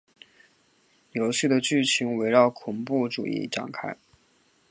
[1.11, 3.95] 游戏的剧情围绕恐怖主义展开。